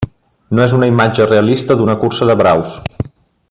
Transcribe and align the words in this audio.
No 0.59 0.63
és 0.63 0.73
una 0.77 0.89
imatge 0.91 1.27
realista 1.29 1.79
d'una 1.83 1.97
cursa 2.05 2.29
de 2.31 2.37
braus. 2.41 2.77